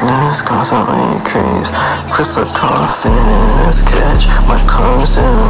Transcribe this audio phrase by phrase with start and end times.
[0.00, 1.70] darkness constantly creeps.
[2.12, 4.26] Crystal coffin in catch.
[4.46, 5.45] My constant grief,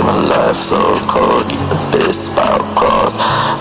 [0.00, 3.14] My life so cold, you abyss, spout cross.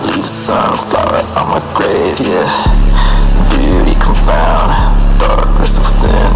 [0.07, 2.47] Leave a sunflower on my grave, yeah.
[3.51, 4.71] Beauty compound,
[5.19, 6.31] darkness within,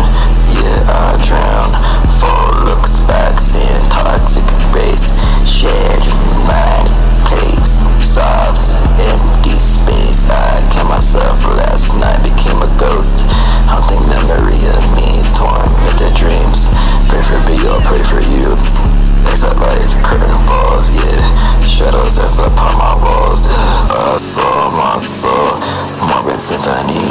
[0.60, 1.72] yeah, I drown.
[2.20, 4.44] Four looks back, seeing toxic
[4.76, 5.16] race,
[5.48, 6.04] shared
[6.52, 6.92] mind,
[7.32, 8.76] caves, sobs,
[9.08, 10.28] empty space.
[10.28, 13.24] I killed myself last night, became a ghost.
[13.72, 16.68] Haunting memory of me, tormented dreams.
[17.08, 19.03] Pray for me, I'll pray for you.
[19.34, 21.66] Exit life, curtain yeah.
[21.66, 23.50] Shadows dance upon my walls.
[23.50, 25.58] I saw my soul,
[26.06, 27.02] morbid symphony.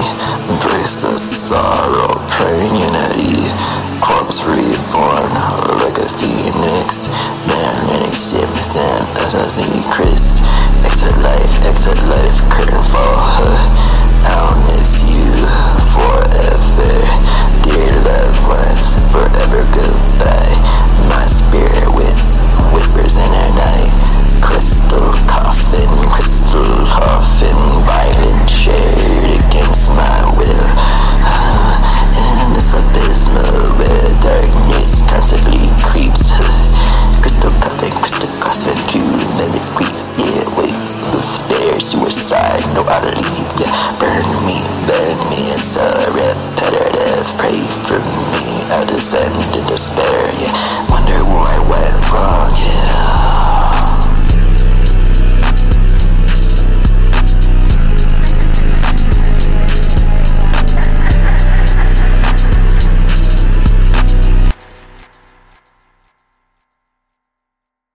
[0.46, 3.50] Embrace the sorrow, praying unity.
[3.98, 5.34] Corpse reborn,
[5.82, 7.10] like a phoenix.
[7.50, 10.46] Magnetic shifts and assassin Christ.
[10.86, 12.38] Exit life, exit life,